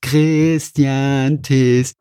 [0.00, 1.96] Christian Test.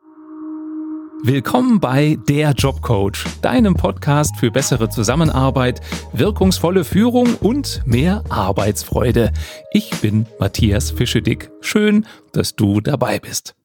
[1.24, 5.80] Willkommen bei Der Jobcoach, deinem Podcast für bessere Zusammenarbeit,
[6.14, 9.32] wirkungsvolle Führung und mehr Arbeitsfreude.
[9.72, 11.52] Ich bin Matthias Fischedick.
[11.62, 13.56] Schön, dass du dabei bist.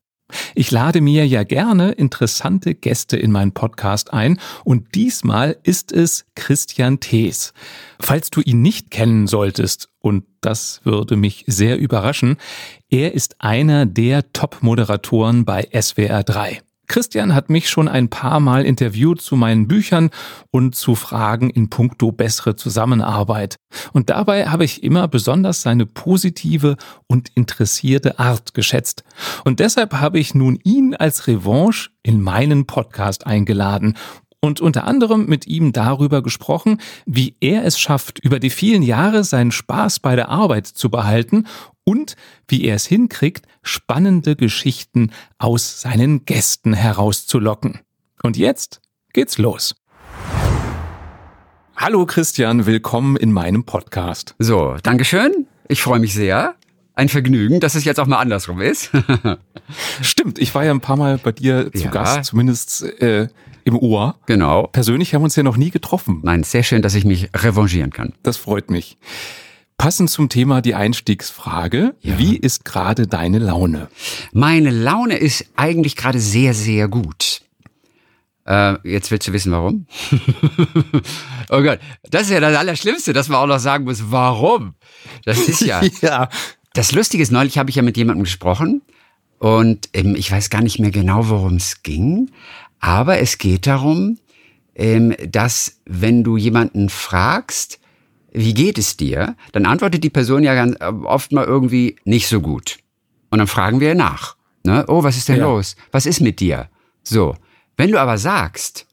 [0.55, 6.27] Ich lade mir ja gerne interessante Gäste in meinen Podcast ein und diesmal ist es
[6.35, 7.53] Christian Thees.
[8.01, 12.37] Falls du ihn nicht kennen solltest, und das würde mich sehr überraschen,
[12.89, 16.63] er ist einer der Top-Moderatoren bei SWR 3.
[16.87, 20.11] Christian hat mich schon ein paar Mal interviewt zu meinen Büchern
[20.51, 23.57] und zu Fragen in puncto bessere Zusammenarbeit.
[23.93, 29.05] Und dabei habe ich immer besonders seine positive und interessierte Art geschätzt.
[29.45, 33.97] Und deshalb habe ich nun ihn als Revanche in meinen Podcast eingeladen
[34.41, 39.25] und unter anderem mit ihm darüber gesprochen, wie er es schafft, über die vielen Jahre
[39.25, 41.47] seinen Spaß bei der Arbeit zu behalten
[41.85, 42.17] und
[42.49, 47.81] wie er es hinkriegt, spannende Geschichten aus seinen Gästen herauszulocken.
[48.23, 48.81] Und jetzt
[49.13, 49.75] geht's los.
[51.77, 54.35] Hallo Christian, willkommen in meinem Podcast.
[54.39, 55.47] So, Dankeschön.
[55.69, 56.55] Ich freue mich sehr.
[56.95, 58.91] Ein Vergnügen, dass es jetzt auch mal andersrum ist.
[60.01, 61.91] Stimmt, ich war ja ein paar Mal bei dir zu ja.
[61.91, 63.29] Gast, zumindest äh,
[63.67, 64.19] im Ohr.
[64.27, 64.69] Genau.
[64.69, 66.21] Persönlich haben wir uns ja noch nie getroffen.
[66.23, 68.15] Nein, sehr schön, dass ich mich revanchieren kann.
[68.23, 68.97] Das freut mich.
[69.77, 71.95] Passend zum Thema die Einstiegsfrage.
[72.01, 72.17] Ja.
[72.17, 73.89] Wie ist gerade deine Laune?
[74.33, 77.43] Meine Laune ist eigentlich gerade sehr, sehr gut.
[78.47, 79.87] Äh, jetzt willst du wissen, warum?
[81.51, 84.75] oh Gott, das ist ja das Allerschlimmste, dass man auch noch sagen muss, warum?
[85.25, 85.83] Das ist ja.
[86.01, 86.29] ja.
[86.73, 88.83] Das Lustige ist, neulich habe ich ja mit jemandem gesprochen
[89.39, 92.31] und ähm, ich weiß gar nicht mehr genau, worum es ging,
[92.81, 94.19] aber es geht darum,
[94.75, 97.81] ähm, dass wenn du jemanden fragst,
[98.33, 99.35] wie geht es dir?
[99.53, 102.79] Dann antwortet die Person ja ganz äh, oft mal irgendwie nicht so gut.
[103.31, 104.37] Und dann fragen wir nach.
[104.63, 104.85] Ne?
[104.89, 105.45] Oh, was ist denn ja.
[105.45, 105.77] los?
[105.93, 106.69] Was ist mit dir?
[107.03, 107.37] So.
[107.79, 108.87] Wenn du aber sagst,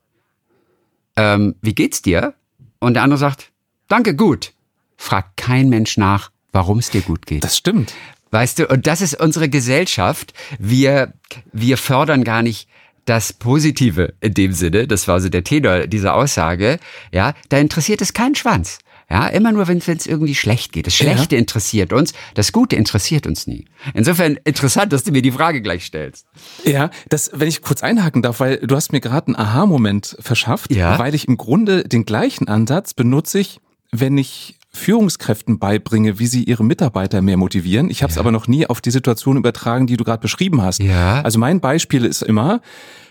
[1.15, 2.33] ähm, wie geht's dir?
[2.79, 3.51] Und der andere sagt,
[3.87, 4.53] danke, gut.
[4.97, 7.43] Fragt kein Mensch nach, warum es dir gut geht.
[7.43, 7.93] Das stimmt.
[8.31, 10.33] Weißt du, und das ist unsere Gesellschaft.
[10.57, 11.13] Wir,
[11.51, 12.67] wir fördern gar nicht
[13.05, 16.79] das Positive in dem Sinne, das war so der Tenor dieser Aussage,
[17.11, 18.79] ja, da interessiert es keinen Schwanz.
[19.09, 20.87] Ja, immer nur, wenn es irgendwie schlecht geht.
[20.87, 21.39] Das Schlechte ja.
[21.39, 23.65] interessiert uns, das Gute interessiert uns nie.
[23.93, 26.25] Insofern interessant, dass du mir die Frage gleich stellst.
[26.63, 30.73] Ja, das, wenn ich kurz einhaken darf, weil du hast mir gerade einen Aha-Moment verschafft,
[30.73, 30.97] ja.
[30.97, 33.59] weil ich im Grunde den gleichen Ansatz benutze ich,
[33.91, 37.89] wenn ich Führungskräften beibringe, wie sie ihre Mitarbeiter mehr motivieren.
[37.89, 38.21] Ich habe es ja.
[38.21, 40.81] aber noch nie auf die Situation übertragen, die du gerade beschrieben hast.
[40.81, 41.21] Ja.
[41.21, 42.61] Also mein Beispiel ist immer,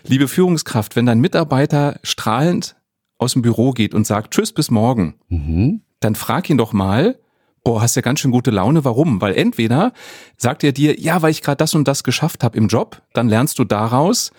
[0.05, 2.75] liebe Führungskraft, wenn dein Mitarbeiter strahlend
[3.17, 7.19] aus dem Büro geht und sagt Tschüss bis morgen, mhm dann frag ihn doch mal,
[7.63, 9.21] oh, hast ja ganz schön gute Laune, warum?
[9.21, 9.93] Weil entweder
[10.37, 13.29] sagt er dir, ja, weil ich gerade das und das geschafft habe im Job, dann
[13.29, 14.31] lernst du daraus,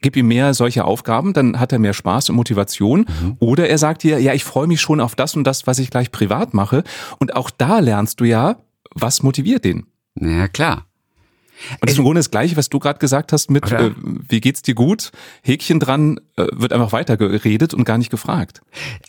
[0.00, 3.00] gib ihm mehr solche Aufgaben, dann hat er mehr Spaß und Motivation.
[3.00, 3.36] Mhm.
[3.38, 5.90] Oder er sagt dir, ja, ich freue mich schon auf das und das, was ich
[5.90, 6.84] gleich privat mache.
[7.18, 8.56] Und auch da lernst du ja,
[8.94, 9.86] was motiviert den.
[10.20, 10.86] Ja, klar.
[11.72, 13.92] Und das ist im Grunde das Gleiche, was du gerade gesagt hast mit, äh,
[14.28, 15.12] wie geht's dir gut?
[15.42, 18.60] Häkchen dran, äh, wird einfach weiter geredet und gar nicht gefragt.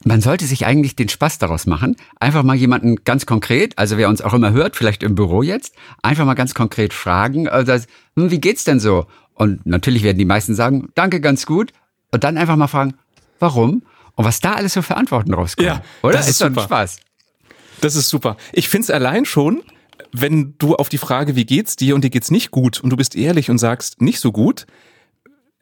[0.04, 1.96] Man sollte sich eigentlich den Spaß daraus machen.
[2.20, 5.74] Einfach mal jemanden ganz konkret, also wer uns auch immer hört, vielleicht im Büro jetzt,
[6.04, 7.74] einfach mal ganz konkret fragen, also,
[8.16, 9.08] hm, wie geht's denn so?
[9.36, 11.72] Und natürlich werden die meisten sagen, danke, ganz gut.
[12.12, 12.96] Und dann einfach mal fragen,
[13.40, 13.84] warum?
[14.16, 15.68] Und was da alles so für Antworten rauskommen.
[15.68, 16.18] Ja, oder?
[16.18, 16.64] Das ist, ist super.
[16.64, 17.00] Spaß.
[17.82, 18.38] Das ist super.
[18.54, 19.62] Ich finde es allein schon,
[20.14, 22.96] wenn du auf die Frage, wie geht's dir und dir geht's nicht gut und du
[22.96, 24.66] bist ehrlich und sagst nicht so gut,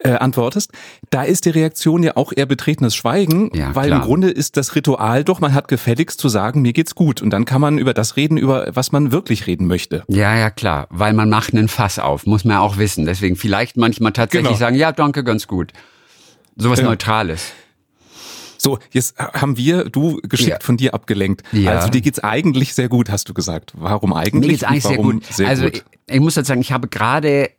[0.04, 0.72] äh, antwortest,
[1.10, 4.02] da ist die Reaktion ja auch eher betretenes Schweigen, ja, weil klar.
[4.02, 7.22] im Grunde ist das Ritual doch, man hat gefälligst zu sagen, mir geht's gut.
[7.22, 10.04] Und dann kann man über das reden, über was man wirklich reden möchte.
[10.08, 13.06] Ja, ja, klar, weil man macht einen Fass auf, muss man ja auch wissen.
[13.06, 14.60] Deswegen vielleicht manchmal tatsächlich genau.
[14.60, 15.72] sagen, ja, danke, ganz gut.
[16.56, 16.86] Sowas ja.
[16.86, 17.54] Neutrales.
[18.58, 20.60] So, jetzt haben wir, du geschickt ja.
[20.62, 21.44] von dir abgelenkt.
[21.52, 21.72] Ja.
[21.72, 23.74] Also dir geht's eigentlich sehr gut, hast du gesagt.
[23.76, 24.42] Warum eigentlich?
[24.42, 25.26] Mir geht's eigentlich sehr gut.
[25.26, 25.84] Sehr also gut?
[26.08, 27.50] Ich, ich muss jetzt sagen, ich habe gerade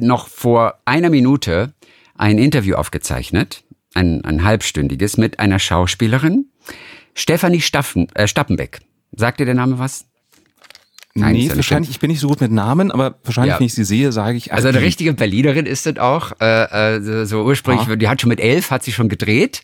[0.00, 1.72] noch vor einer Minute
[2.20, 3.64] ein Interview aufgezeichnet,
[3.94, 6.46] ein, ein halbstündiges, mit einer Schauspielerin,
[7.14, 8.80] Stefanie Staffen, äh, Stappenbeck.
[9.12, 10.04] Sagt dir der Name was?
[11.14, 13.58] Nein, nee, wahrscheinlich, ich bin nicht so gut mit Namen, aber wahrscheinlich, ja.
[13.58, 14.52] wenn ich sie sehe, sage ich.
[14.52, 16.32] Also eine richtige Berlinerin ist das auch.
[16.40, 17.96] Äh, äh, so ursprünglich, ah.
[17.96, 19.62] die hat schon mit elf, hat sie schon gedreht.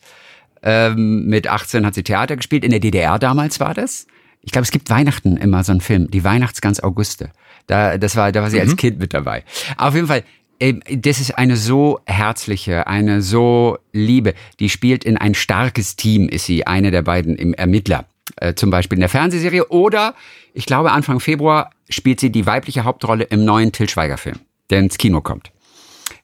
[0.62, 2.64] Ähm, mit 18 hat sie Theater gespielt.
[2.64, 4.06] In der DDR damals war das.
[4.40, 7.30] Ich glaube, es gibt Weihnachten immer so einen Film, die Weihnachtsgans Auguste.
[7.66, 8.62] Da, das war, da war sie mhm.
[8.62, 9.44] als Kind mit dabei.
[9.76, 10.24] Auf jeden Fall,
[10.58, 14.34] das ist eine so herzliche, eine so liebe.
[14.60, 18.06] Die spielt in ein starkes Team, ist sie, eine der beiden Ermittler.
[18.36, 19.68] Äh, zum Beispiel in der Fernsehserie.
[19.68, 20.14] Oder,
[20.52, 24.38] ich glaube, Anfang Februar spielt sie die weibliche Hauptrolle im neuen Till Schweiger-Film,
[24.70, 25.52] der ins Kino kommt.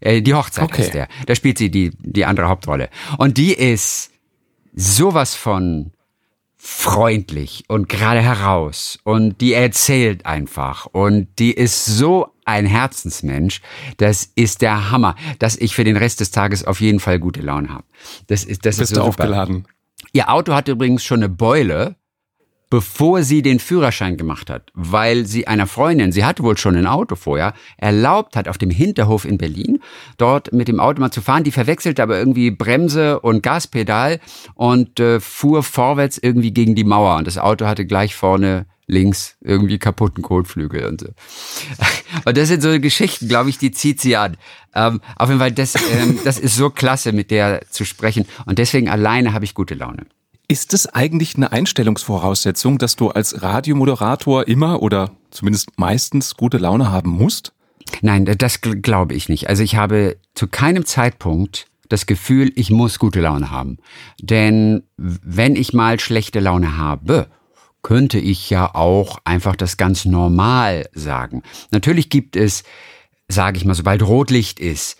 [0.00, 0.82] Äh, die Hochzeit okay.
[0.82, 1.08] ist der.
[1.26, 2.88] Da spielt sie die, die andere Hauptrolle.
[3.18, 4.10] Und die ist
[4.74, 5.92] sowas von
[6.64, 9.00] freundlich und gerade heraus.
[9.02, 10.86] Und die erzählt einfach.
[10.86, 13.60] Und die ist so ein Herzensmensch,
[13.96, 17.42] das ist der Hammer, dass ich für den Rest des Tages auf jeden Fall gute
[17.42, 17.84] Laune habe.
[18.28, 19.66] Das ist das Bist ist so du aufgeladen?
[20.12, 21.96] Ihr Auto hat übrigens schon eine Beule,
[22.72, 26.86] bevor sie den Führerschein gemacht hat, weil sie einer Freundin, sie hatte wohl schon ein
[26.86, 29.82] Auto vorher, erlaubt hat, auf dem Hinterhof in Berlin,
[30.16, 31.44] dort mit dem Auto mal zu fahren.
[31.44, 34.20] Die verwechselte aber irgendwie Bremse und Gaspedal
[34.54, 37.16] und äh, fuhr vorwärts irgendwie gegen die Mauer.
[37.16, 41.08] Und das Auto hatte gleich vorne links irgendwie kaputten Kotflügel und so.
[42.24, 44.38] Und das sind so Geschichten, glaube ich, die zieht sie an.
[44.74, 48.26] Ähm, auf jeden Fall, das, ähm, das ist so klasse, mit der zu sprechen.
[48.46, 50.06] Und deswegen alleine habe ich gute Laune.
[50.52, 56.92] Ist es eigentlich eine Einstellungsvoraussetzung, dass du als Radiomoderator immer oder zumindest meistens gute Laune
[56.92, 57.54] haben musst?
[58.02, 59.48] Nein, das glaube ich nicht.
[59.48, 63.78] Also ich habe zu keinem Zeitpunkt das Gefühl, ich muss gute Laune haben.
[64.20, 67.28] Denn wenn ich mal schlechte Laune habe,
[67.80, 71.44] könnte ich ja auch einfach das ganz normal sagen.
[71.70, 72.62] Natürlich gibt es,
[73.26, 74.98] sage ich mal, sobald Rotlicht ist,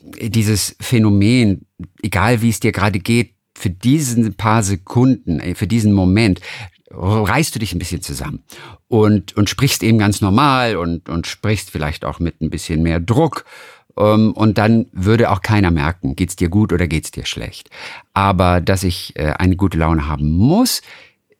[0.00, 1.66] dieses Phänomen,
[2.04, 6.40] egal wie es dir gerade geht, für diesen paar Sekunden, für diesen Moment,
[6.90, 8.42] reißt du dich ein bisschen zusammen
[8.88, 13.00] und, und sprichst eben ganz normal und, und sprichst vielleicht auch mit ein bisschen mehr
[13.00, 13.44] Druck.
[13.98, 17.70] Um, ähm, und dann würde auch keiner merken, geht's dir gut oder geht's dir schlecht.
[18.12, 20.82] Aber dass ich äh, eine gute Laune haben muss,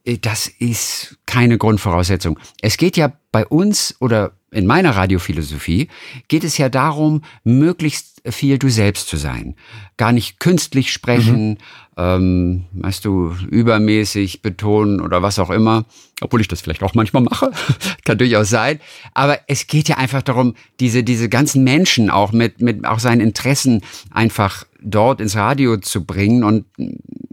[0.07, 2.39] äh, das ist keine Grundvoraussetzung.
[2.63, 5.89] Es geht ja bei uns oder in meiner Radiophilosophie
[6.29, 9.55] geht es ja darum, möglichst viel du selbst zu sein.
[9.99, 11.57] Gar nicht künstlich sprechen, mhm.
[11.99, 15.85] ähm, weißt du, übermäßig betonen oder was auch immer.
[16.23, 17.51] Obwohl ich das vielleicht auch manchmal mache.
[18.07, 18.81] Kann durchaus sein.
[19.13, 23.21] Aber es geht ja einfach darum, diese, diese ganzen Menschen auch mit, mit auch seinen
[23.21, 26.45] Interessen einfach dort ins Radio zu bringen.
[26.45, 26.65] Und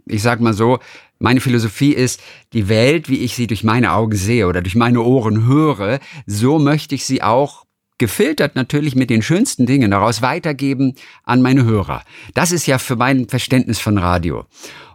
[0.05, 0.79] ich sag mal so,
[1.19, 2.21] meine Philosophie ist,
[2.51, 6.59] die Welt, wie ich sie durch meine Augen sehe oder durch meine Ohren höre, so
[6.59, 7.63] möchte ich sie auch
[7.97, 12.03] gefiltert natürlich mit den schönsten Dingen daraus weitergeben an meine Hörer.
[12.33, 14.45] Das ist ja für mein Verständnis von Radio.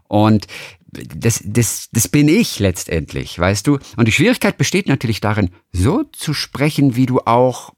[0.08, 0.46] Und
[0.90, 3.78] das, das, das bin ich letztendlich, weißt du?
[3.96, 7.72] Und die Schwierigkeit besteht natürlich darin, so zu sprechen, wie du auch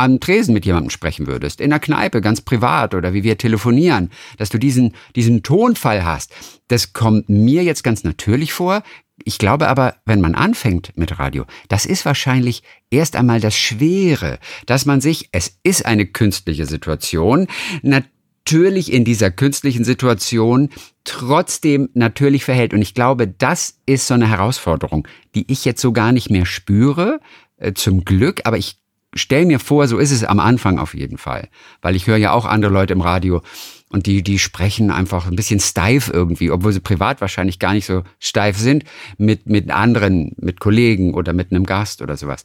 [0.00, 4.10] am Tresen mit jemandem sprechen würdest, in der Kneipe, ganz privat oder wie wir telefonieren,
[4.38, 6.32] dass du diesen, diesen Tonfall hast.
[6.68, 8.82] Das kommt mir jetzt ganz natürlich vor.
[9.24, 14.38] Ich glaube aber, wenn man anfängt mit Radio, das ist wahrscheinlich erst einmal das Schwere,
[14.66, 17.46] dass man sich, es ist eine künstliche Situation,
[17.82, 20.70] natürlich in dieser künstlichen Situation
[21.04, 22.72] trotzdem natürlich verhält.
[22.72, 26.46] Und ich glaube, das ist so eine Herausforderung, die ich jetzt so gar nicht mehr
[26.46, 27.20] spüre,
[27.58, 28.79] äh, zum Glück, aber ich
[29.14, 31.48] stell mir vor, so ist es am Anfang auf jeden Fall.
[31.82, 33.42] Weil ich höre ja auch andere Leute im Radio
[33.90, 37.86] und die, die sprechen einfach ein bisschen steif irgendwie, obwohl sie privat wahrscheinlich gar nicht
[37.86, 38.84] so steif sind,
[39.18, 42.44] mit, mit anderen, mit Kollegen oder mit einem Gast oder sowas.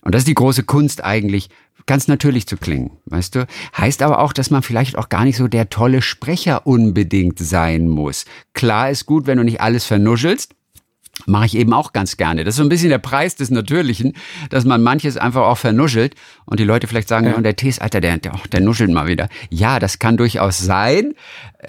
[0.00, 1.50] Und das ist die große Kunst eigentlich,
[1.84, 3.46] ganz natürlich zu klingen, weißt du?
[3.76, 7.88] Heißt aber auch, dass man vielleicht auch gar nicht so der tolle Sprecher unbedingt sein
[7.88, 8.24] muss.
[8.54, 10.54] Klar ist gut, wenn du nicht alles vernuschelst,
[11.26, 12.44] mache ich eben auch ganz gerne.
[12.44, 14.14] Das ist so ein bisschen der Preis des Natürlichen,
[14.50, 17.34] dass man manches einfach auch vernuschelt und die Leute vielleicht sagen, ja.
[17.34, 19.28] und der Tees, Alter, der, der, oh, der nuschelt mal wieder.
[19.50, 21.14] Ja, das kann durchaus sein.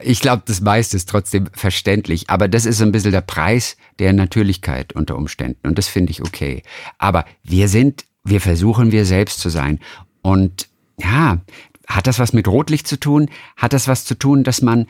[0.04, 3.78] Ich glaube, das meiste ist trotzdem verständlich, aber das ist so ein bisschen der Preis
[4.00, 6.64] der Natürlichkeit unter Umständen und das finde ich okay.
[6.98, 9.80] Aber wir sind, wir versuchen wir selbst zu sein
[10.22, 10.68] und
[11.00, 11.40] ja,
[11.88, 13.30] hat das was mit Rotlicht zu tun?
[13.56, 14.88] Hat das was zu tun, dass man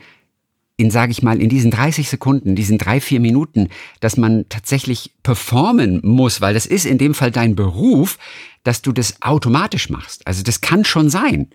[0.78, 3.68] in, sage ich mal, in diesen 30 Sekunden, diesen drei, vier Minuten,
[3.98, 8.16] dass man tatsächlich performen muss, weil das ist in dem Fall dein Beruf,
[8.62, 10.24] dass du das automatisch machst.
[10.26, 11.48] Also das kann schon sein.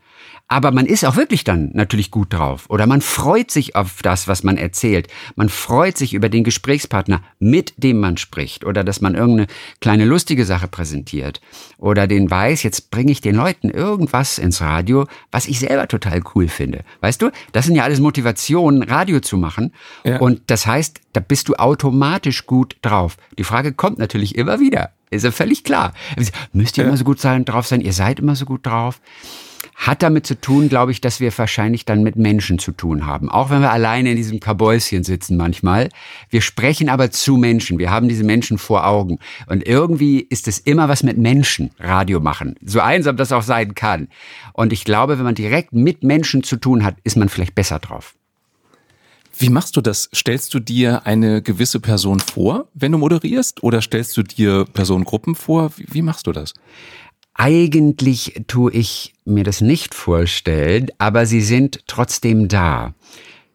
[0.49, 2.65] Aber man ist auch wirklich dann natürlich gut drauf.
[2.69, 5.07] Oder man freut sich auf das, was man erzählt.
[5.35, 8.65] Man freut sich über den Gesprächspartner, mit dem man spricht.
[8.65, 9.47] Oder dass man irgendeine
[9.79, 11.41] kleine lustige Sache präsentiert.
[11.77, 16.21] Oder den weiß, jetzt bringe ich den Leuten irgendwas ins Radio, was ich selber total
[16.35, 16.83] cool finde.
[16.99, 19.73] Weißt du, das sind ja alles Motivationen, Radio zu machen.
[20.03, 20.19] Ja.
[20.19, 23.17] Und das heißt, da bist du automatisch gut drauf.
[23.37, 24.91] Die Frage kommt natürlich immer wieder.
[25.09, 25.93] Ist ja völlig klar.
[26.51, 26.87] Müsst ihr ja.
[26.89, 27.81] immer so gut sein, drauf sein?
[27.81, 28.99] Ihr seid immer so gut drauf
[29.87, 33.29] hat damit zu tun, glaube ich, dass wir wahrscheinlich dann mit Menschen zu tun haben.
[33.29, 35.89] Auch wenn wir alleine in diesem Kabäuschen sitzen manchmal.
[36.29, 37.79] Wir sprechen aber zu Menschen.
[37.79, 39.19] Wir haben diese Menschen vor Augen.
[39.47, 42.55] Und irgendwie ist es immer was mit Menschen, Radio machen.
[42.63, 44.07] So einsam das auch sein kann.
[44.53, 47.79] Und ich glaube, wenn man direkt mit Menschen zu tun hat, ist man vielleicht besser
[47.79, 48.15] drauf.
[49.37, 50.09] Wie machst du das?
[50.15, 55.33] Stellst du dir eine gewisse Person vor, wenn du moderierst, oder stellst du dir Personengruppen
[55.33, 55.71] vor?
[55.75, 56.53] Wie, wie machst du das?
[57.35, 62.93] Eigentlich tue ich mir das nicht vorstellen, aber sie sind trotzdem da.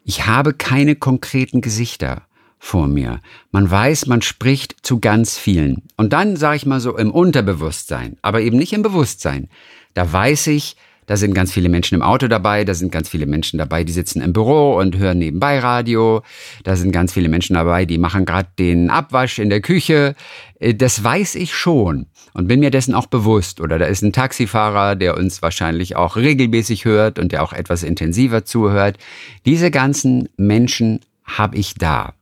[0.03, 2.23] Ich habe keine konkreten Gesichter
[2.57, 3.21] vor mir.
[3.51, 5.83] Man weiß, man spricht zu ganz vielen.
[5.95, 9.47] Und dann sage ich mal so im Unterbewusstsein, aber eben nicht im Bewusstsein.
[9.93, 13.25] Da weiß ich, da sind ganz viele Menschen im Auto dabei, da sind ganz viele
[13.25, 16.21] Menschen dabei, die sitzen im Büro und hören nebenbei Radio.
[16.63, 20.15] Da sind ganz viele Menschen dabei, die machen gerade den Abwasch in der Küche.
[20.59, 23.61] Äh, das weiß ich schon und bin mir dessen auch bewusst.
[23.61, 27.83] Oder da ist ein Taxifahrer, der uns wahrscheinlich auch regelmäßig hört und der auch etwas
[27.83, 28.97] intensiver zuhört.
[29.45, 32.13] Diese ganzen Menschen habe ich da.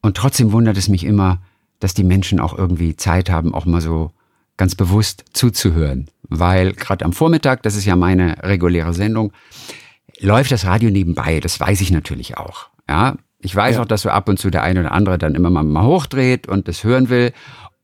[0.00, 1.40] Und trotzdem wundert es mich immer,
[1.80, 4.12] dass die Menschen auch irgendwie Zeit haben, auch mal so
[4.56, 9.32] ganz bewusst zuzuhören weil gerade am Vormittag, das ist ja meine reguläre Sendung,
[10.20, 11.40] läuft das Radio nebenbei.
[11.40, 12.68] Das weiß ich natürlich auch.
[12.88, 13.82] Ja, ich weiß ja.
[13.82, 16.46] auch, dass so ab und zu der eine oder andere dann immer mal, mal hochdreht
[16.46, 17.32] und das hören will.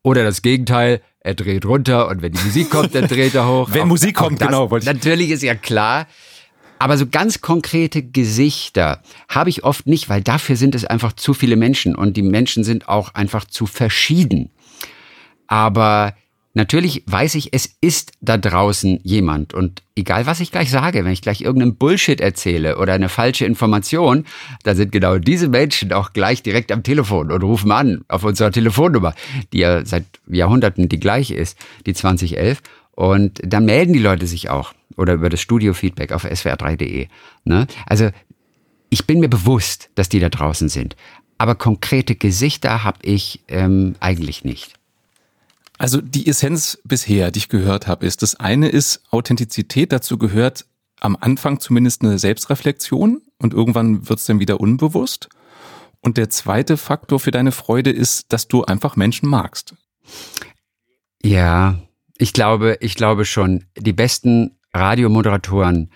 [0.08, 3.68] Oder das Gegenteil, er dreht runter und wenn die Musik kommt, dann dreht er hoch.
[3.72, 4.70] wenn auch, Musik kommt, das, genau.
[4.70, 4.94] Wollte ich.
[4.94, 6.06] Natürlich ist ja klar.
[6.78, 11.34] Aber so ganz konkrete Gesichter habe ich oft nicht, weil dafür sind es einfach zu
[11.34, 14.48] viele Menschen und die Menschen sind auch einfach zu verschieden.
[15.46, 16.14] Aber
[16.54, 21.12] Natürlich weiß ich, es ist da draußen jemand und egal was ich gleich sage, wenn
[21.12, 24.24] ich gleich irgendeinen Bullshit erzähle oder eine falsche Information,
[24.64, 28.50] da sind genau diese Menschen auch gleich direkt am Telefon und rufen an auf unserer
[28.50, 29.14] Telefonnummer,
[29.52, 32.60] die ja seit Jahrhunderten die gleiche ist, die 2011
[32.92, 37.08] und dann melden die Leute sich auch oder über das Studio-Feedback auf swr3.de.
[37.44, 37.66] Ne?
[37.86, 38.10] Also
[38.90, 40.96] ich bin mir bewusst, dass die da draußen sind,
[41.36, 44.77] aber konkrete Gesichter habe ich ähm, eigentlich nicht.
[45.78, 50.66] Also die Essenz bisher, die ich gehört habe, ist, das eine ist Authentizität, dazu gehört
[51.00, 55.28] am Anfang zumindest eine Selbstreflexion und irgendwann wird es dann wieder unbewusst.
[56.00, 59.74] Und der zweite Faktor für deine Freude ist, dass du einfach Menschen magst.
[61.22, 61.78] Ja,
[62.16, 65.90] ich glaube, ich glaube schon, die besten Radiomoderatoren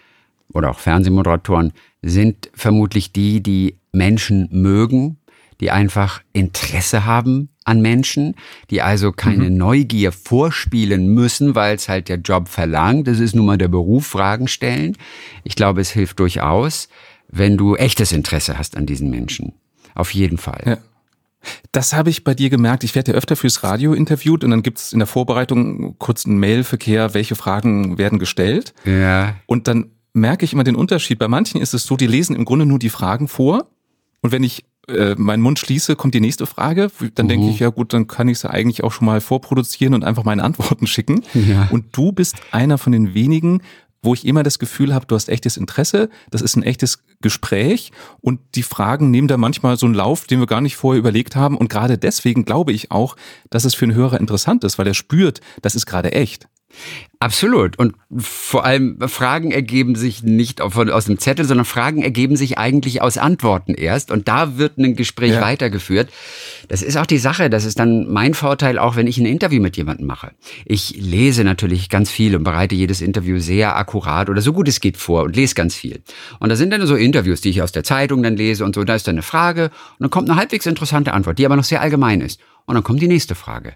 [0.53, 1.73] oder auch Fernsehmoderatoren
[2.03, 5.19] sind vermutlich die, die Menschen mögen,
[5.61, 8.35] die einfach Interesse haben an Menschen,
[8.71, 9.57] die also keine mhm.
[9.57, 13.07] Neugier vorspielen müssen, weil es halt der Job verlangt.
[13.07, 14.97] Das ist nun mal der Beruf, Fragen stellen.
[15.45, 16.89] Ich glaube, es hilft durchaus,
[17.29, 19.53] wenn du echtes Interesse hast an diesen Menschen.
[19.95, 20.63] Auf jeden Fall.
[20.67, 20.79] Ja.
[21.73, 22.85] Das habe ich bei dir gemerkt.
[22.85, 26.25] Ich werde ja öfter fürs Radio interviewt und dann gibt es in der Vorbereitung kurz
[26.25, 28.75] einen Mailverkehr, welche Fragen werden gestellt.
[28.85, 29.35] Ja.
[29.47, 31.19] Und dann merke ich immer den Unterschied.
[31.19, 33.67] Bei manchen ist es so, die lesen im Grunde nur die Fragen vor.
[34.21, 36.91] Und wenn ich äh, meinen Mund schließe, kommt die nächste Frage.
[37.15, 37.65] Dann denke ich, mhm.
[37.65, 40.87] ja gut, dann kann ich sie eigentlich auch schon mal vorproduzieren und einfach meine Antworten
[40.87, 41.23] schicken.
[41.35, 41.69] Ja.
[41.71, 43.63] Und du bist einer von den wenigen,
[44.03, 47.93] wo ich immer das Gefühl habe, du hast echtes Interesse, das ist ein echtes Gespräch
[48.21, 51.37] und die Fragen nehmen da manchmal so einen Lauf, den wir gar nicht vorher überlegt
[51.37, 51.57] haben.
[51.57, 53.17] Und gerade deswegen glaube ich auch,
[53.51, 56.49] dass es für einen Hörer interessant ist, weil er spürt, das ist gerade echt.
[57.23, 57.79] Absolut.
[57.79, 63.01] Und vor allem Fragen ergeben sich nicht aus dem Zettel, sondern Fragen ergeben sich eigentlich
[63.01, 64.11] aus Antworten erst.
[64.11, 65.41] Und da wird ein Gespräch ja.
[65.41, 66.11] weitergeführt.
[66.67, 67.49] Das ist auch die Sache.
[67.49, 70.33] Das ist dann mein Vorteil, auch wenn ich ein Interview mit jemandem mache.
[70.65, 74.81] Ich lese natürlich ganz viel und bereite jedes Interview sehr akkurat oder so gut es
[74.81, 76.03] geht vor und lese ganz viel.
[76.41, 78.83] Und da sind dann so Interviews, die ich aus der Zeitung dann lese und so.
[78.83, 81.63] Da ist dann eine Frage und dann kommt eine halbwegs interessante Antwort, die aber noch
[81.63, 82.41] sehr allgemein ist.
[82.67, 83.75] Und dann kommt die nächste Frage.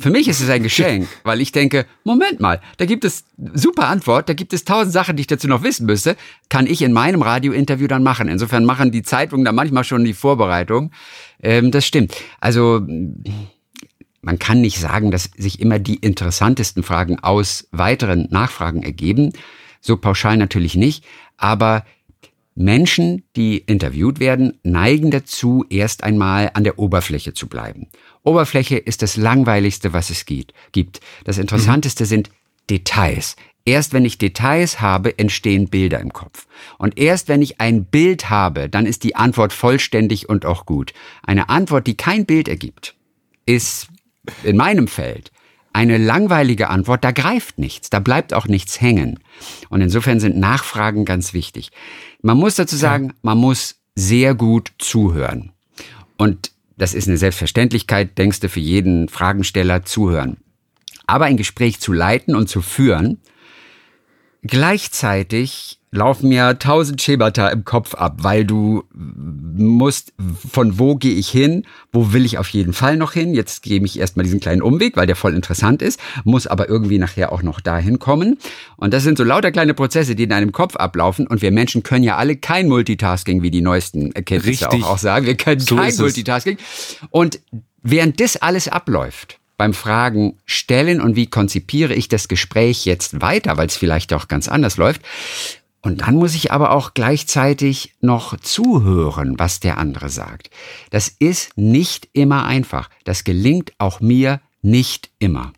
[0.00, 3.24] Für mich ist es ein Geschenk, weil ich denke, Moment mal, da gibt es
[3.54, 6.16] super Antwort, da gibt es tausend Sachen, die ich dazu noch wissen müsste,
[6.48, 8.28] kann ich in meinem Radiointerview dann machen.
[8.28, 10.90] Insofern machen die Zeitungen da manchmal schon die Vorbereitung.
[11.42, 12.14] Ähm, das stimmt.
[12.40, 12.84] Also
[14.24, 19.32] man kann nicht sagen, dass sich immer die interessantesten Fragen aus weiteren Nachfragen ergeben.
[19.80, 21.04] So pauschal natürlich nicht,
[21.36, 21.84] aber
[22.54, 27.88] Menschen, die interviewt werden, neigen dazu, erst einmal an der Oberfläche zu bleiben.
[28.22, 31.00] Oberfläche ist das Langweiligste, was es gibt.
[31.24, 32.08] Das Interessanteste mhm.
[32.08, 32.30] sind
[32.70, 33.36] Details.
[33.66, 36.46] Erst wenn ich Details habe, entstehen Bilder im Kopf.
[36.78, 40.92] Und erst wenn ich ein Bild habe, dann ist die Antwort vollständig und auch gut.
[41.22, 42.94] Eine Antwort, die kein Bild ergibt,
[43.46, 43.88] ist
[44.42, 45.32] in meinem Feld
[45.74, 49.18] eine langweilige Antwort, da greift nichts, da bleibt auch nichts hängen.
[49.68, 51.72] Und insofern sind Nachfragen ganz wichtig.
[52.22, 55.52] Man muss dazu sagen, man muss sehr gut zuhören.
[56.16, 60.36] Und das ist eine Selbstverständlichkeit, denkst du, für jeden Fragensteller zuhören.
[61.06, 63.20] Aber ein Gespräch zu leiten und zu führen,
[64.42, 70.12] gleichzeitig laufen mir tausend Schemata im Kopf ab, weil du musst,
[70.50, 73.32] von wo gehe ich hin, wo will ich auf jeden Fall noch hin.
[73.32, 76.98] Jetzt gebe ich erstmal diesen kleinen Umweg, weil der voll interessant ist, muss aber irgendwie
[76.98, 78.38] nachher auch noch dahin kommen.
[78.76, 81.26] Und das sind so lauter kleine Prozesse, die in einem Kopf ablaufen.
[81.28, 85.26] Und wir Menschen können ja alle kein Multitasking, wie die neuesten Erkenntnisse auch, auch, sagen.
[85.26, 86.58] Wir können so kein Multitasking.
[87.10, 87.40] Und
[87.82, 93.56] während das alles abläuft, beim Fragen stellen und wie konzipiere ich das Gespräch jetzt weiter,
[93.56, 95.02] weil es vielleicht auch ganz anders läuft,
[95.84, 100.48] und dann muss ich aber auch gleichzeitig noch zuhören, was der andere sagt.
[100.88, 102.88] Das ist nicht immer einfach.
[103.04, 105.52] Das gelingt auch mir nicht immer.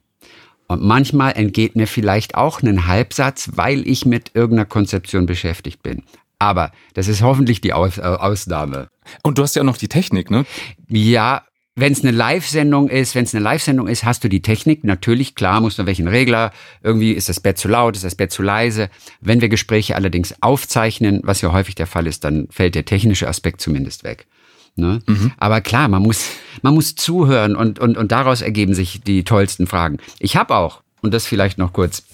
[0.66, 6.02] Und manchmal entgeht mir vielleicht auch ein Halbsatz, weil ich mit irgendeiner Konzeption beschäftigt bin.
[6.40, 8.88] Aber das ist hoffentlich die Aus äh, Ausnahme.
[9.22, 10.44] Und du hast ja auch noch die Technik, ne?
[10.88, 11.44] Ja,
[11.78, 14.82] wenn es eine Live-Sendung ist, wenn es eine Live-Sendung ist, hast du die Technik.
[14.82, 16.50] Natürlich, klar, musst du welchen Regler.
[16.82, 18.88] Irgendwie ist das Bett zu laut, ist das Bett zu leise.
[19.20, 23.28] Wenn wir Gespräche allerdings aufzeichnen, was ja häufig der Fall ist, dann fällt der technische
[23.28, 24.26] Aspekt zumindest weg.
[24.74, 25.02] Ne?
[25.06, 25.32] Mhm.
[25.36, 26.24] Aber klar, man muss,
[26.62, 29.98] man muss zuhören und, und, und daraus ergeben sich die tollsten Fragen.
[30.18, 32.04] Ich habe auch, und das vielleicht noch kurz,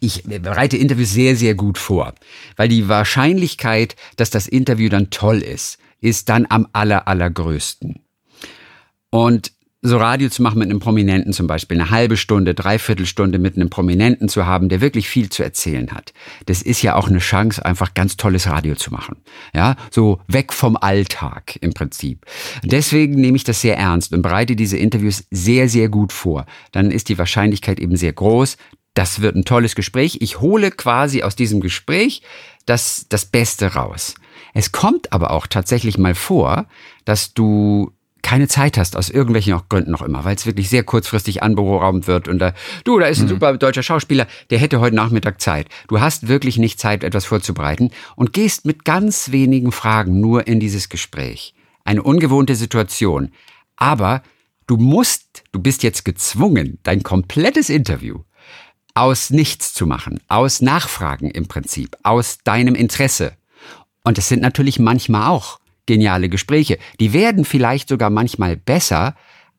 [0.00, 2.14] ich bereite Interviews sehr, sehr gut vor,
[2.56, 8.00] weil die Wahrscheinlichkeit, dass das Interview dann toll ist, ist dann am aller, allergrößten.
[9.10, 13.38] Und so Radio zu machen mit einem Prominenten zum Beispiel, eine halbe Stunde, dreiviertel Stunde
[13.38, 16.12] mit einem Prominenten zu haben, der wirklich viel zu erzählen hat.
[16.46, 19.18] Das ist ja auch eine Chance, einfach ganz tolles Radio zu machen.
[19.54, 22.26] Ja, so weg vom Alltag im Prinzip.
[22.64, 26.46] Deswegen nehme ich das sehr ernst und bereite diese Interviews sehr, sehr gut vor.
[26.72, 28.56] Dann ist die Wahrscheinlichkeit eben sehr groß.
[28.94, 30.18] Das wird ein tolles Gespräch.
[30.22, 32.22] Ich hole quasi aus diesem Gespräch
[32.66, 34.16] das, das Beste raus.
[34.54, 36.66] Es kommt aber auch tatsächlich mal vor,
[37.04, 37.92] dass du
[38.28, 42.28] keine Zeit hast, aus irgendwelchen Gründen noch immer, weil es wirklich sehr kurzfristig anberaumt wird
[42.28, 42.52] und da,
[42.84, 43.30] du, da ist ein mhm.
[43.30, 45.66] super deutscher Schauspieler, der hätte heute Nachmittag Zeit.
[45.88, 50.60] Du hast wirklich nicht Zeit, etwas vorzubereiten und gehst mit ganz wenigen Fragen nur in
[50.60, 51.54] dieses Gespräch.
[51.86, 53.30] Eine ungewohnte Situation.
[53.76, 54.22] Aber
[54.66, 58.24] du musst, du bist jetzt gezwungen, dein komplettes Interview
[58.92, 63.32] aus nichts zu machen, aus Nachfragen im Prinzip, aus deinem Interesse.
[64.04, 66.78] Und es sind natürlich manchmal auch geniale Gespräche.
[67.00, 69.16] Die werden vielleicht sogar manchmal besser,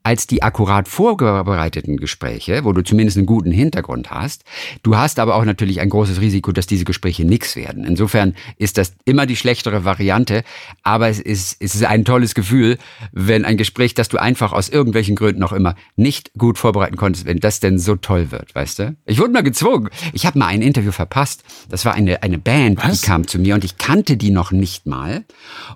[0.10, 4.44] als die akkurat vorbereiteten Gespräche, wo du zumindest einen guten Hintergrund hast.
[4.81, 7.83] Du hast aber auch natürlich ein großes Risiko, dass diese Gespräche nichts werden.
[7.83, 10.44] Insofern ist das immer die schlechtere Variante,
[10.81, 12.79] aber es ist, es ist ein tolles Gefühl,
[13.12, 17.27] wenn ein Gespräch, das du einfach aus irgendwelchen Gründen auch immer nicht gut vorbereiten konntest,
[17.27, 18.96] wenn das denn so toll wird, weißt du?
[19.05, 19.90] Ich wurde mal gezwungen.
[20.14, 21.44] Ich habe mal ein Interview verpasst.
[21.70, 23.01] Das war eine, eine Band, Was?
[23.01, 25.24] die kam zu mir und ich kannte die noch nicht mal.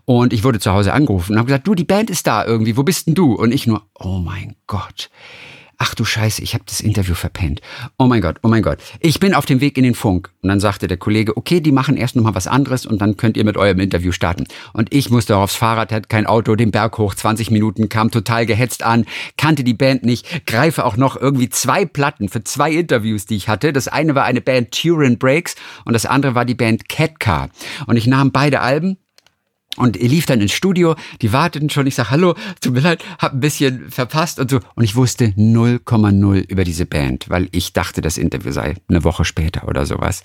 [0.05, 2.77] Und ich wurde zu Hause angerufen und habe gesagt, du, die Band ist da irgendwie,
[2.77, 3.36] wo bist denn du?
[3.36, 5.09] Und ich nur, oh mein Gott.
[5.86, 7.59] Ach du Scheiße, ich habe das Interview verpennt.
[7.97, 8.77] Oh mein Gott, oh mein Gott.
[9.01, 10.31] Ich bin auf dem Weg in den Funk.
[10.41, 13.17] Und dann sagte der Kollege, okay, die machen erst noch mal was anderes und dann
[13.17, 14.45] könnt ihr mit eurem Interview starten.
[14.71, 18.45] Und ich musste aufs Fahrrad, hatte kein Auto, den Berg hoch, 20 Minuten, kam total
[18.45, 19.05] gehetzt an,
[19.38, 23.49] kannte die Band nicht, greife auch noch irgendwie zwei Platten für zwei Interviews, die ich
[23.49, 23.73] hatte.
[23.73, 27.49] Das eine war eine Band Turin Breaks und das andere war die Band Catcar.
[27.88, 28.97] Und ich nahm beide Alben
[29.77, 33.03] und er lief dann ins Studio, die warteten schon, ich sag hallo, tut mir leid,
[33.17, 34.59] hab ein bisschen verpasst und so.
[34.75, 39.25] Und ich wusste 0,0 über diese Band, weil ich dachte, das Interview sei eine Woche
[39.25, 40.21] später oder sowas.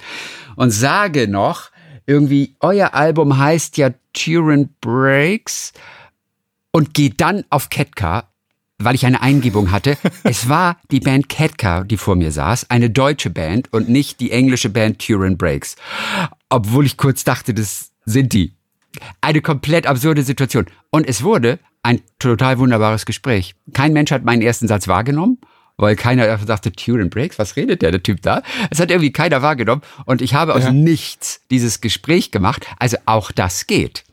[0.56, 1.70] Und sage noch,
[2.06, 5.72] irgendwie, euer Album heißt ja Turin Breaks
[6.72, 8.28] und geht dann auf Ketka,
[8.78, 9.96] weil ich eine Eingebung hatte.
[10.24, 14.30] es war die Band Ketka, die vor mir saß, eine deutsche Band und nicht die
[14.30, 15.76] englische Band Turin Breaks.
[16.48, 18.57] Obwohl ich kurz dachte, das sind die.
[19.20, 20.66] Eine komplett absurde Situation.
[20.90, 23.54] Und es wurde ein total wunderbares Gespräch.
[23.72, 25.38] Kein Mensch hat meinen ersten Satz wahrgenommen,
[25.76, 28.42] weil keiner dachte, Turin Breaks, was redet der, der Typ da?
[28.70, 29.82] Es hat irgendwie keiner wahrgenommen.
[30.04, 30.72] Und ich habe aus ja.
[30.72, 32.66] nichts dieses Gespräch gemacht.
[32.78, 34.04] Also auch das geht.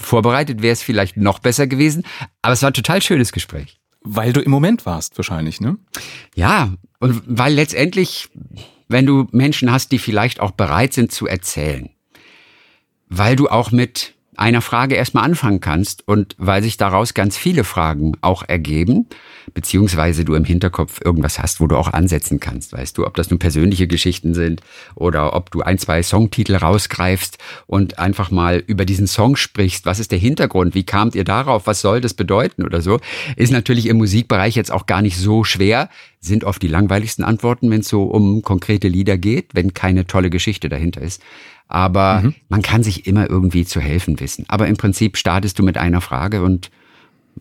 [0.00, 2.04] Vorbereitet wäre es vielleicht noch besser gewesen,
[2.42, 3.80] aber es war ein total schönes Gespräch.
[4.02, 5.78] Weil du im Moment warst, wahrscheinlich, ne?
[6.34, 8.28] Ja, und weil letztendlich,
[8.88, 11.88] wenn du Menschen hast, die vielleicht auch bereit sind zu erzählen,
[13.08, 17.64] weil du auch mit einer Frage erstmal anfangen kannst und weil sich daraus ganz viele
[17.64, 19.06] Fragen auch ergeben,
[19.54, 23.30] beziehungsweise du im Hinterkopf irgendwas hast, wo du auch ansetzen kannst, weißt du, ob das
[23.30, 24.60] nun persönliche Geschichten sind
[24.94, 29.98] oder ob du ein, zwei Songtitel rausgreifst und einfach mal über diesen Song sprichst, was
[29.98, 33.00] ist der Hintergrund, wie kamt ihr darauf, was soll das bedeuten oder so,
[33.36, 35.88] ist natürlich im Musikbereich jetzt auch gar nicht so schwer,
[36.20, 40.30] sind oft die langweiligsten Antworten, wenn es so um konkrete Lieder geht, wenn keine tolle
[40.30, 41.22] Geschichte dahinter ist.
[41.68, 42.34] Aber mhm.
[42.48, 44.44] man kann sich immer irgendwie zu helfen wissen.
[44.48, 46.70] Aber im Prinzip startest du mit einer Frage und,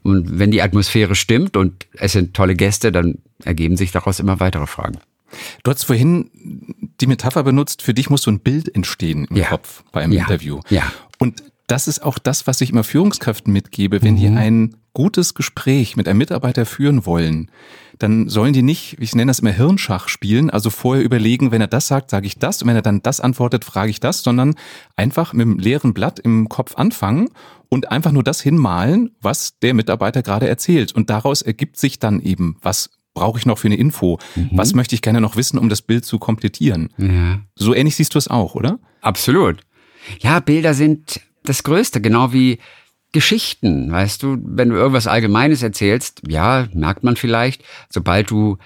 [0.03, 4.39] und wenn die Atmosphäre stimmt und es sind tolle Gäste, dann ergeben sich daraus immer
[4.39, 4.99] weitere Fragen.
[5.63, 6.29] Du hast vorhin
[7.01, 9.47] die Metapher benutzt, für dich muss so ein Bild entstehen im Ja.
[9.47, 10.21] Kopf bei einem Ja.
[10.21, 10.59] Interview.
[10.69, 10.91] Ja.
[11.19, 14.19] Und das ist auch das, was ich immer Führungskräften mitgebe, wenn Mhm.
[14.19, 17.51] die ein gutes Gespräch mit einem Mitarbeiter führen wollen,
[17.99, 21.67] dann sollen die nicht, ich nenne das immer Hirnschach spielen, also vorher überlegen, wenn er
[21.67, 24.55] das sagt, sage ich das und wenn er dann das antwortet, frage ich das, sondern
[24.95, 27.29] einfach mit einem leeren Blatt im Kopf anfangen
[27.69, 30.93] und einfach nur das hinmalen, was der Mitarbeiter gerade erzählt.
[30.93, 34.19] Und daraus ergibt sich dann eben, was brauche ich noch für eine Info?
[34.51, 36.89] Was möchte ich gerne noch wissen, um das Bild zu komplettieren?
[36.97, 37.39] Ja.
[37.55, 38.77] So ähnlich siehst du es auch, oder?
[39.01, 39.61] Absolut.
[40.19, 42.59] Ja, Bilder sind das Größte, genau wie
[43.11, 48.57] Geschichten, weißt du, wenn du irgendwas Allgemeines erzählst, ja, merkt man vielleicht, sobald du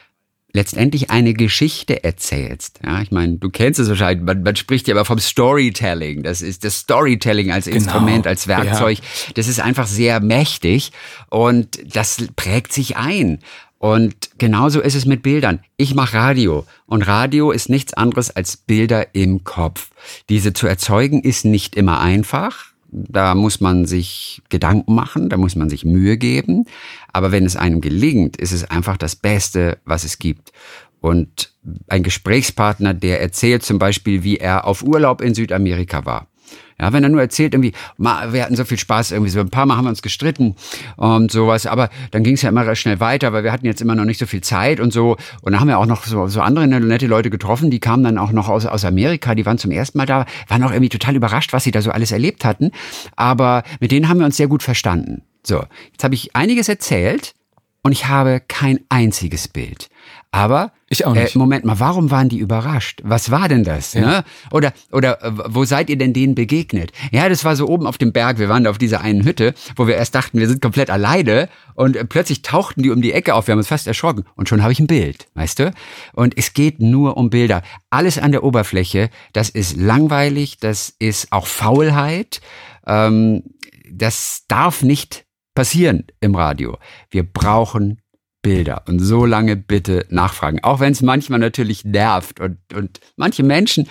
[0.53, 2.79] letztendlich eine Geschichte erzählst.
[2.83, 6.23] Ja, ich meine, du kennst es wahrscheinlich, man, man spricht ja immer vom Storytelling.
[6.23, 8.99] Das ist das Storytelling als Instrument, als Werkzeug.
[9.35, 10.91] Das ist einfach sehr mächtig
[11.29, 13.39] und das prägt sich ein.
[13.77, 15.61] Und genauso ist es mit Bildern.
[15.77, 19.91] Ich mache Radio und Radio ist nichts anderes als Bilder im Kopf.
[20.27, 22.68] Diese zu erzeugen ist nicht immer einfach.
[22.91, 26.65] Da muss man sich Gedanken machen, da muss man sich Mühe geben.
[27.13, 30.51] Aber wenn es einem gelingt, ist es einfach das Beste, was es gibt.
[31.01, 31.53] Und
[31.87, 36.27] ein Gesprächspartner, der erzählt zum Beispiel, wie er auf Urlaub in Südamerika war.
[36.79, 39.49] Ja, wenn er nur erzählt, irgendwie, ma, wir hatten so viel Spaß, irgendwie so ein
[39.49, 40.55] paar Mal haben wir uns gestritten
[40.95, 43.95] und sowas, aber dann ging es ja immer schnell weiter, weil wir hatten jetzt immer
[43.95, 45.17] noch nicht so viel Zeit und so.
[45.41, 48.17] Und dann haben wir auch noch so, so andere nette Leute getroffen, die kamen dann
[48.17, 51.15] auch noch aus, aus Amerika, die waren zum ersten Mal da, waren auch irgendwie total
[51.15, 52.71] überrascht, was sie da so alles erlebt hatten.
[53.17, 55.23] Aber mit denen haben wir uns sehr gut verstanden.
[55.45, 57.33] So, jetzt habe ich einiges erzählt
[57.81, 59.89] und ich habe kein einziges Bild.
[60.31, 61.35] Aber Ich auch nicht.
[61.35, 63.01] Äh, Moment mal, warum waren die überrascht?
[63.03, 63.95] Was war denn das?
[63.95, 64.23] Ne?
[64.51, 66.91] Oder oder äh, wo seid ihr denn denen begegnet?
[67.11, 68.37] Ja, das war so oben auf dem Berg.
[68.37, 71.49] Wir waren da auf dieser einen Hütte, wo wir erst dachten, wir sind komplett alleine
[71.73, 73.47] und äh, plötzlich tauchten die um die Ecke auf.
[73.47, 75.71] Wir haben uns fast erschrocken und schon habe ich ein Bild, weißt du?
[76.13, 77.63] Und es geht nur um Bilder.
[77.89, 82.39] Alles an der Oberfläche, das ist langweilig, das ist auch Faulheit.
[82.85, 83.43] Ähm,
[83.91, 85.25] das darf nicht
[85.59, 86.77] passieren im Radio.
[87.11, 87.99] Wir brauchen
[88.41, 90.63] Bilder und so lange bitte nachfragen.
[90.63, 93.85] Auch wenn es manchmal natürlich nervt und, und manche Menschen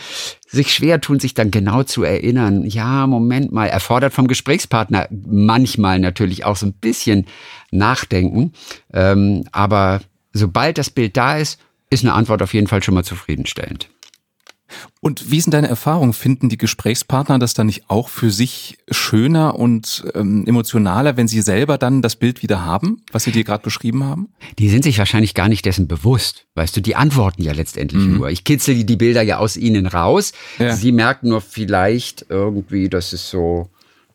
[0.47, 2.65] sich schwer tun, sich dann genau zu erinnern.
[2.65, 7.27] Ja, Moment mal, erfordert vom Gesprächspartner manchmal natürlich auch so ein bisschen
[7.71, 8.55] Nachdenken.
[8.95, 10.01] Ähm, aber
[10.33, 13.91] sobald das Bild da ist, ist eine Antwort auf jeden Fall schon mal zufriedenstellend.
[15.01, 16.13] Und wie sind deine Erfahrungen?
[16.13, 21.41] Finden die Gesprächspartner das dann nicht auch für sich schöner und ähm, emotionaler, wenn sie
[21.41, 24.29] selber dann das Bild wieder haben, was sie dir gerade beschrieben haben?
[24.59, 26.47] Die sind sich wahrscheinlich gar nicht dessen bewusst.
[26.55, 28.29] Weißt du, die antworten ja letztendlich nur.
[28.31, 30.33] Ich kitzel die- Bilder ja aus ihnen raus.
[30.59, 30.75] Ja.
[30.75, 33.71] Sie merken nur vielleicht irgendwie, das ist so,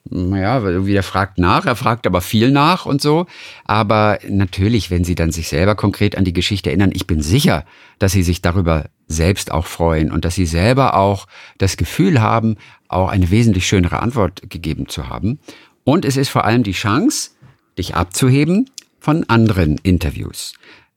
[0.09, 3.25] naja, irgendwie der fragt nach, er fragt aber viel nach und so.
[3.63, 7.63] Aber natürlich, wenn sie dann sich selber konkret an die Geschichte erinnern, ich bin sicher,
[7.99, 12.55] dass sie sich darüber selbst auch freuen und dass sie selber auch das Gefühl haben,
[12.87, 15.39] auch eine wesentlich schönere Antwort gegeben zu haben.
[15.83, 17.31] Und es ist vor allem die Chance,
[17.77, 20.53] dich abzuheben von anderen Interviews.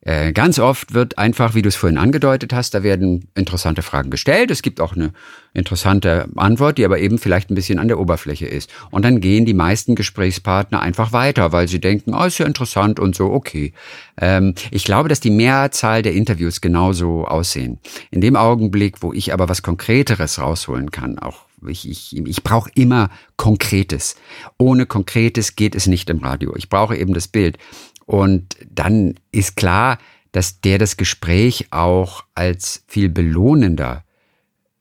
[0.06, 4.10] Äh, Ganz oft wird einfach, wie du es vorhin angedeutet hast, da werden interessante Fragen
[4.10, 4.52] gestellt.
[4.52, 5.12] Es gibt auch eine
[5.52, 8.70] interessante Antwort, die aber eben vielleicht ein bisschen an der Oberfläche ist.
[8.92, 13.00] Und dann gehen die meisten Gesprächspartner einfach weiter, weil sie denken, oh, ist ja interessant
[13.00, 13.72] und so, okay.
[14.16, 17.80] Ähm, ich glaube, dass die Mehrzahl der Interviews genauso aussehen.
[18.12, 22.70] In dem Augenblick, wo ich aber was Konkreteres rausholen kann, auch ich, ich, ich brauche
[22.74, 24.14] immer Konkretes.
[24.56, 26.54] Ohne Konkretes geht es nicht im Radio.
[26.54, 27.58] Ich brauche eben das Bild.
[28.06, 29.98] Und dann ist klar,
[30.32, 34.04] dass der das Gespräch auch als viel belohnender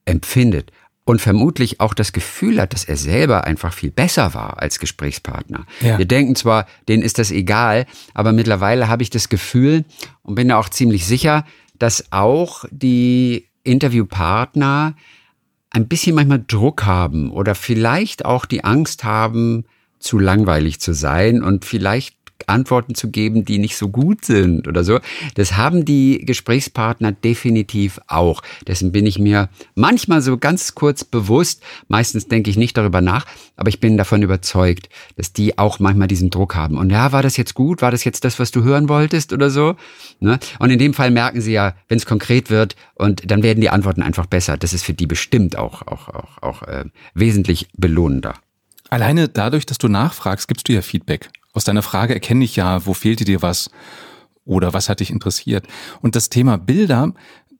[0.06, 0.72] empfindet
[1.06, 5.66] und vermutlich auch das Gefühl hat, dass er selber einfach viel besser war als Gesprächspartner.
[5.82, 5.98] Ja.
[5.98, 9.86] Wir denken zwar, denen ist das egal, aber mittlerweile habe ich das Gefühl
[10.24, 11.46] und bin da auch ziemlich sicher,
[11.78, 14.96] dass auch die Interviewpartner
[15.70, 19.66] ein bisschen manchmal Druck haben oder vielleicht auch die Angst haben,
[20.00, 22.15] zu langweilig zu sein und vielleicht
[22.48, 25.00] Antworten zu geben, die nicht so gut sind oder so.
[25.36, 28.42] Das haben die Gesprächspartner definitiv auch.
[28.68, 31.64] Dessen bin ich mir manchmal so ganz kurz bewusst.
[31.88, 36.08] Meistens denke ich nicht darüber nach, aber ich bin davon überzeugt, dass die auch manchmal
[36.08, 36.78] diesen Druck haben.
[36.78, 37.82] Und ja, war das jetzt gut?
[37.82, 39.76] War das jetzt das, was du hören wolltest oder so?
[40.20, 40.40] Ne?
[40.60, 43.70] Und in dem Fall merken sie ja, wenn es konkret wird und dann werden die
[43.70, 44.58] Antworten einfach besser.
[44.58, 48.36] Das ist für die bestimmt auch, auch, auch, auch äh, wesentlich belohnender.
[48.90, 51.30] Alleine dadurch, dass du nachfragst, gibst du ja Feedback.
[51.56, 53.72] Aus deiner Frage erkenne ich ja, wo fehlte dir was
[54.44, 55.66] oder was hat dich interessiert.
[56.02, 57.14] Und das Thema Bilder,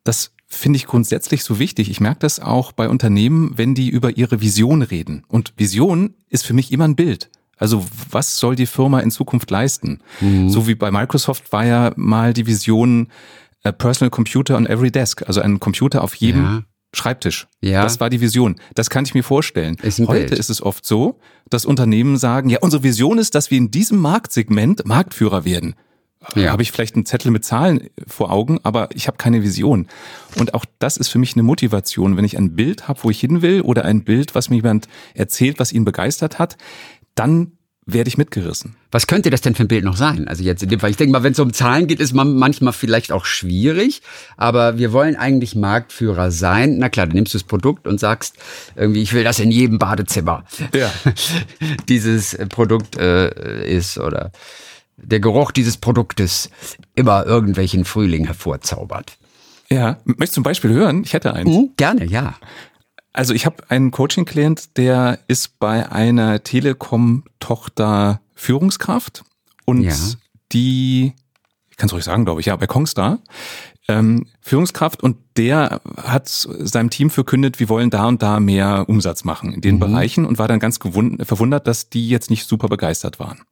[0.04, 1.90] das finde ich grundsätzlich so wichtig.
[1.90, 5.24] Ich merke das auch bei Unternehmen, wenn die über ihre Vision reden.
[5.28, 7.32] Und Vision ist für mich immer ein Bild.
[7.58, 10.02] Also was soll die Firma in Zukunft leisten?
[10.50, 13.08] So wie bei Microsoft war ja mal die Vision,
[13.64, 16.64] a personal computer on every desk, also ein Computer auf jedem Ja.
[16.96, 17.48] Schreibtisch.
[17.62, 17.84] Ja.
[17.84, 18.56] Das war die Vision.
[18.74, 19.76] Das kann ich mir vorstellen.
[19.82, 20.40] Ist Heute Bild.
[20.40, 24.00] ist es oft so, dass Unternehmen sagen, ja, unsere Vision ist, dass wir in diesem
[24.00, 25.76] Marktsegment Marktführer werden.
[26.34, 26.52] Ja.
[26.52, 29.88] Habe ich vielleicht einen Zettel mit Zahlen vor Augen, aber ich habe keine Vision.
[30.38, 33.20] Und auch das ist für mich eine Motivation, wenn ich ein Bild habe, wo ich
[33.20, 36.58] hin will, oder ein Bild, was mir jemand erzählt, was ihn begeistert hat,
[37.14, 37.52] dann
[37.88, 38.76] werde ich mitgerissen.
[38.92, 40.28] Was könnte das denn für ein Bild noch sein?
[40.28, 42.36] Also jetzt in dem Fall, ich denke mal, wenn es um Zahlen geht, ist man
[42.36, 44.02] manchmal vielleicht auch schwierig,
[44.38, 46.80] aber wir wollen eigentlich Marktführer sein.
[46.80, 48.38] Na klar, du nimmst das Produkt und sagst
[48.76, 50.46] irgendwie, ich will das in jedem Badezimmer.
[50.74, 50.92] Ja.
[51.90, 54.32] dieses Produkt äh, ist oder
[54.98, 56.50] der Geruch dieses Produktes
[56.96, 59.18] immer irgendwelchen Frühling hervorzaubert.
[59.70, 61.04] Ja, möchtest du zum Beispiel hören?
[61.04, 61.50] Ich hätte eins.
[61.50, 62.36] Mhm, gerne, ja.
[63.16, 69.24] Also ich habe einen Coaching-Klient, der ist bei einer Telekom-Tochter Führungskraft
[69.64, 69.94] und Ja.
[70.52, 71.14] die,
[71.70, 73.20] ich kann es euch sagen, glaube ich, ja, bei Kongstar,
[73.88, 79.24] ähm, Führungskraft und der hat seinem Team verkündet, wir wollen da und da mehr Umsatz
[79.24, 83.20] machen in den Bereichen und war dann ganz verwundert, dass die jetzt nicht super begeistert
[83.20, 83.44] waren.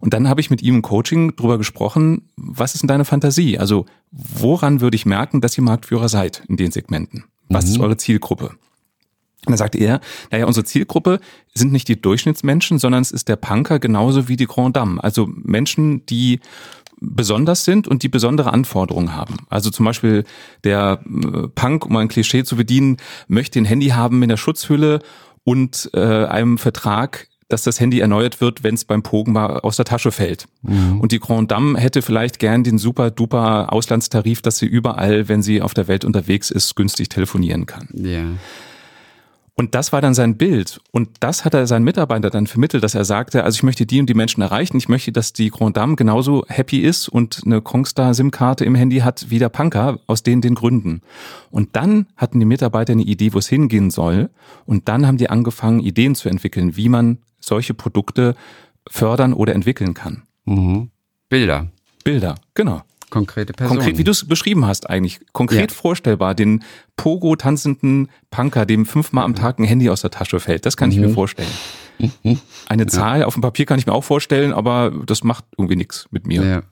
[0.00, 3.58] Und dann habe ich mit ihm im Coaching drüber gesprochen, was ist denn deine Fantasie?
[3.58, 7.24] Also woran würde ich merken, dass ihr Marktführer seid in den Segmenten?
[7.48, 8.54] Was ist eure Zielgruppe?
[9.46, 10.00] Und dann sagte er,
[10.30, 11.18] naja, unsere Zielgruppe
[11.54, 15.02] sind nicht die Durchschnittsmenschen, sondern es ist der Punker genauso wie die Grand Dame.
[15.02, 16.40] Also Menschen, die
[17.00, 19.36] besonders sind und die besondere Anforderungen haben.
[19.48, 20.24] Also zum Beispiel
[20.64, 25.00] der äh, Punk, um ein Klischee zu bedienen, möchte ein Handy haben mit einer Schutzhülle
[25.42, 29.76] und äh, einem Vertrag, dass das Handy erneuert wird, wenn es beim Pogen mal aus
[29.76, 30.46] der Tasche fällt.
[31.00, 35.42] Und die Grand Dame hätte vielleicht gern den super duper Auslandstarif, dass sie überall, wenn
[35.42, 37.88] sie auf der Welt unterwegs ist, günstig telefonieren kann.
[37.92, 38.22] Ja.
[39.54, 40.80] Und das war dann sein Bild.
[40.90, 44.00] Und das hat er seinen Mitarbeitern dann vermittelt, dass er sagte, also ich möchte die
[44.00, 44.76] und die Menschen erreichen.
[44.76, 48.98] Ich möchte, dass die Grand Dame genauso happy ist und eine Kongstar SIM-Karte im Handy
[48.98, 51.02] hat wie der Punker aus den den Gründen.
[51.50, 54.30] Und dann hatten die Mitarbeiter eine Idee, wo es hingehen soll.
[54.66, 58.34] Und dann haben die angefangen, Ideen zu entwickeln, wie man solche Produkte
[58.88, 60.22] fördern oder entwickeln kann.
[60.44, 60.90] Mhm.
[61.28, 61.68] Bilder,
[62.04, 62.82] Bilder, genau.
[63.10, 63.78] Konkrete Personen.
[63.78, 65.20] Konkret, wie du es beschrieben hast eigentlich.
[65.32, 65.76] Konkret Ja.
[65.76, 66.62] vorstellbar, den
[66.96, 70.64] Pogo-tanzenden Punker, dem fünfmal am Tag ein Handy aus der Tasche fällt.
[70.66, 71.02] Das kann ich Mhm.
[71.06, 71.48] mir vorstellen.
[72.68, 76.06] Eine Zahl auf dem Papier kann ich mir auch vorstellen, aber das macht irgendwie nichts
[76.10, 76.42] mit mir.
[76.42, 76.62] Ja.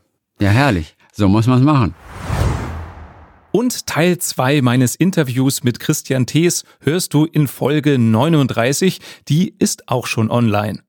[0.41, 0.97] ja, herrlich.
[1.13, 1.95] So muss man es machen.
[3.51, 9.01] Und Teil 2 meines Interviews mit Christian Thees hörst du in Folge 39.
[9.29, 10.81] Die ist auch schon online.